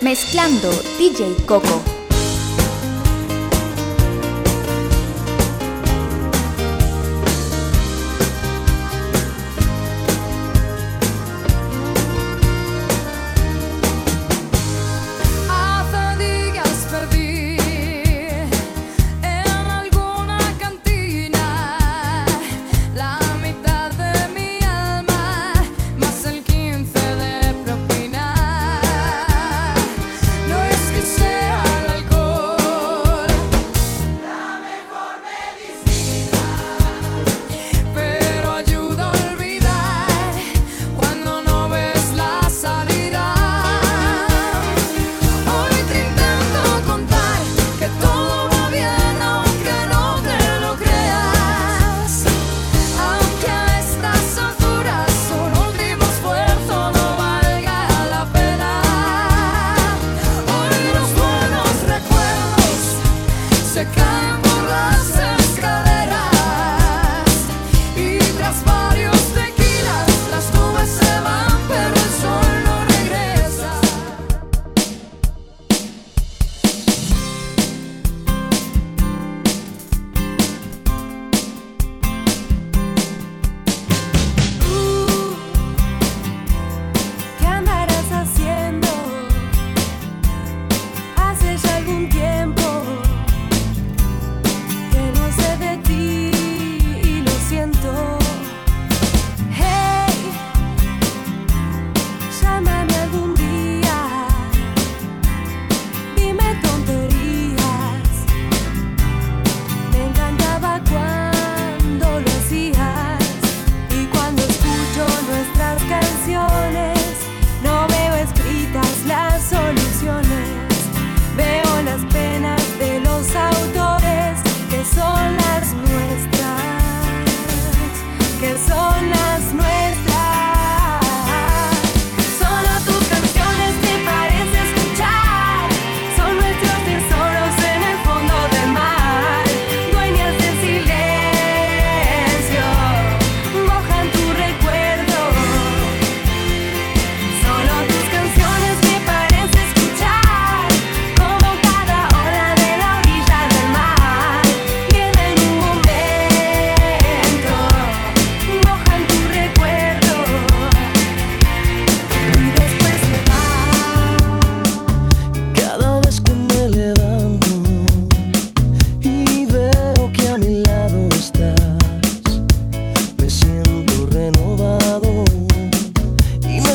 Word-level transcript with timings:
Mezclando 0.00 0.70
DJ 0.96 1.44
Coco. 1.44 1.97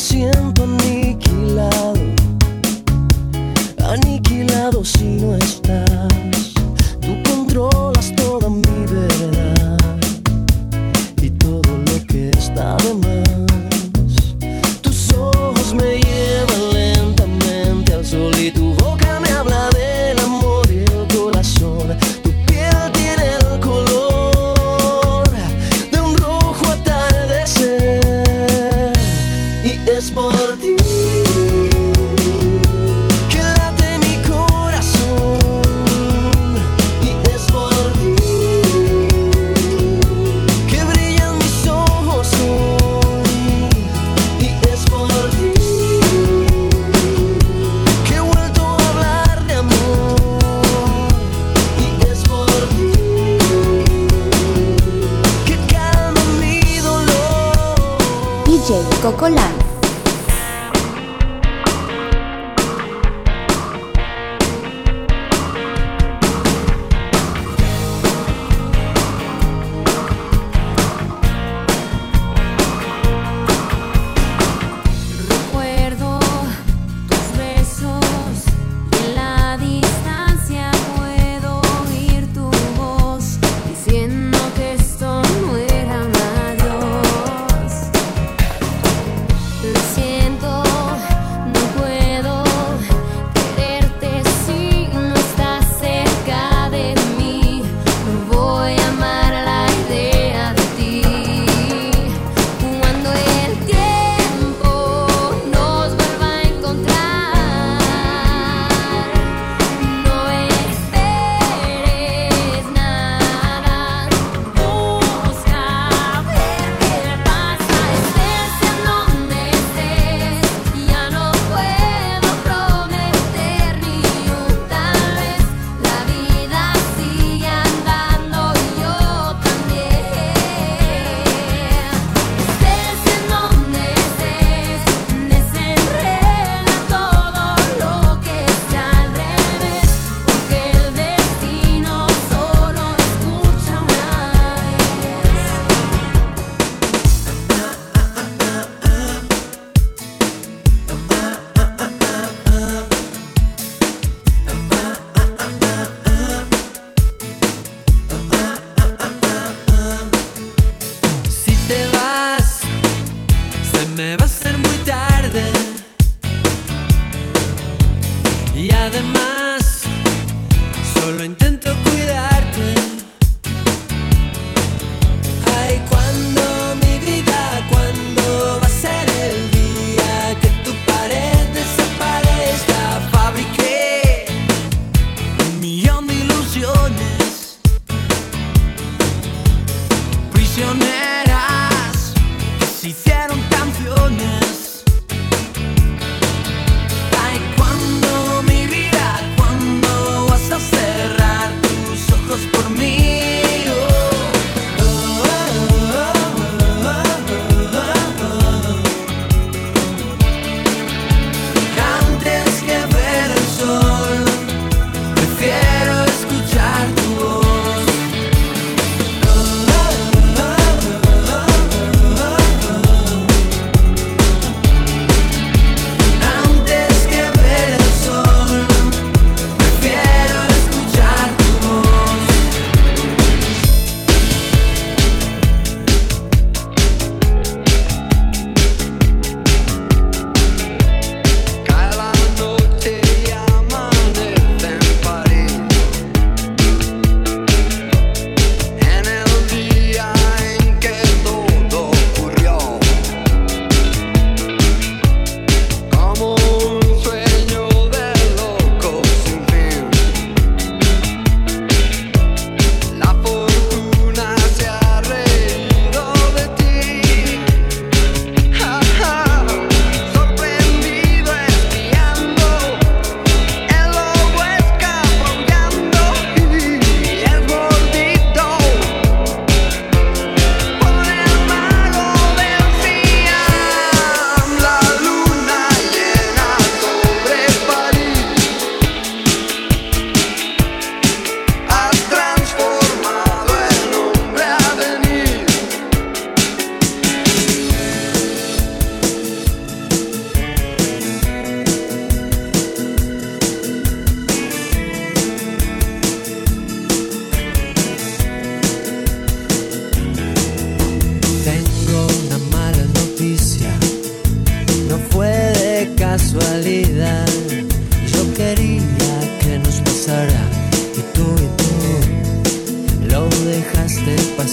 siento 0.00 0.64
aniquilado, 0.64 2.00
aniquilado 3.84 4.82
si 4.82 5.04
no 5.04 5.34
es. 5.36 5.39
Es 30.00 30.10
por 30.12 30.32
ti 30.56 30.76
que 33.28 33.38
late 33.38 33.98
mi 33.98 34.16
corazón 34.26 35.36
y 37.02 37.10
es 37.28 37.42
por 37.52 37.92
ti 38.00 38.14
que 40.70 40.84
brillan 40.84 41.36
mis 41.36 41.66
ojos 41.68 42.28
y 44.40 44.46
es 44.72 44.82
por 44.88 45.10
ti 45.32 45.52
que 48.08 48.20
vuelto 48.20 48.62
a 48.62 48.88
hablar 48.88 49.46
de 49.46 49.52
amor 49.52 50.16
y 51.78 52.06
es 52.10 52.20
por 52.22 52.46
ti 52.70 52.90
que 55.44 55.56
calma 55.70 56.22
mi 56.40 56.78
dolor. 56.78 57.98
DJ 58.46 58.82
Cocolan. 59.02 59.69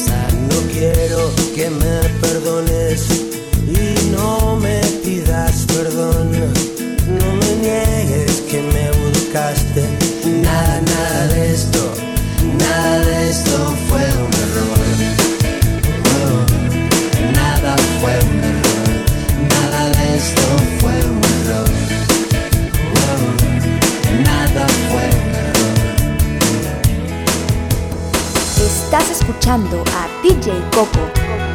No 0.05 0.61
quiero 0.71 1.31
que 1.55 1.69
me 1.71 2.09
perdones 2.21 3.07
y 3.67 4.11
no 4.11 4.55
me 4.57 4.79
pidas 5.03 5.65
perdón. 5.73 6.26
escuchando 29.47 29.81
a 29.93 30.21
DJ 30.21 30.51
Coco. 30.73 31.46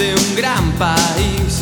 de 0.00 0.14
un 0.14 0.34
gran 0.34 0.72
país. 0.78 1.60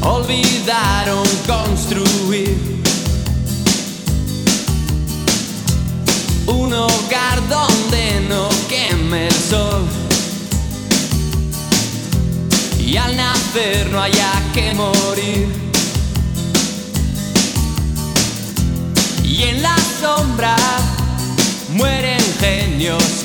Olvidaron 0.00 1.26
construir 1.46 2.56
un 6.46 6.72
hogar 6.72 7.46
donde 7.50 8.26
no 8.26 8.48
queme 8.70 9.26
el 9.26 9.34
sol. 9.34 9.84
Y 12.78 12.96
al 12.96 13.14
nacer 13.14 13.90
no 13.90 14.00
haya 14.00 14.32
que 14.54 14.72
morir. 14.72 15.48
Y 19.22 19.42
en 19.42 19.60
la 19.60 19.76
sombra 20.00 20.56
mueren 21.68 22.22
genios 22.40 23.23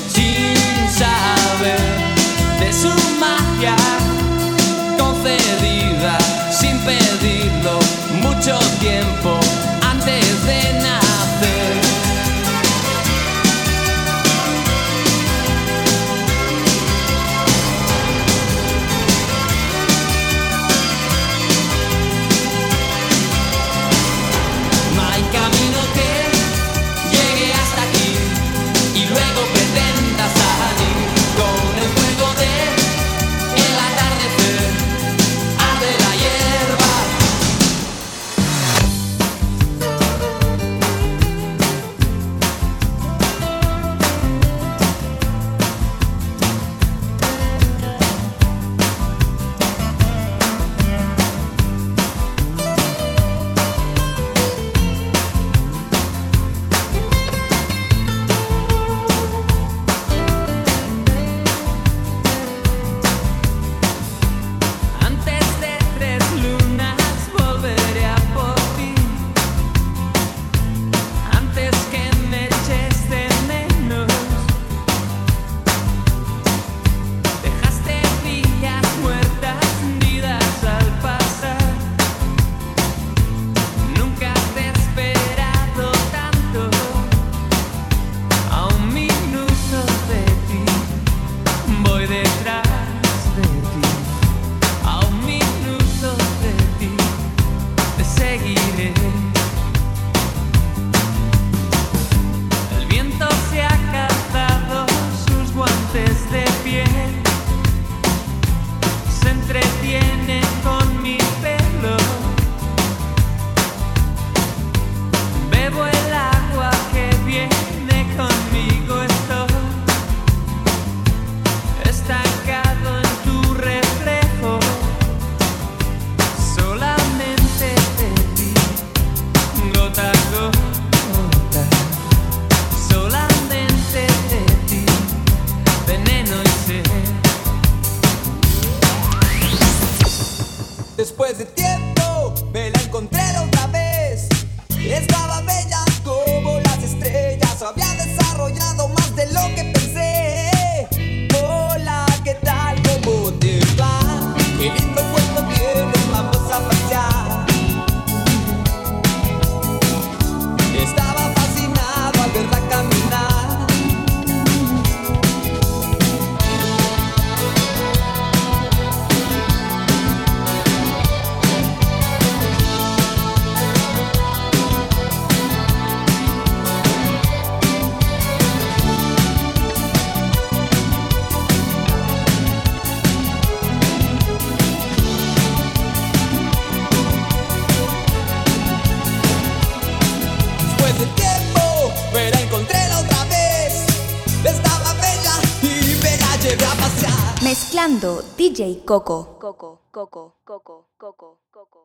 Escuchando 198.00 198.24
DJ 198.38 198.82
Coco. 198.86 199.36
Coco, 199.38 199.82
Coco, 199.90 200.34
Coco, 200.42 200.88
Coco, 200.96 201.38
Coco. 201.50 201.79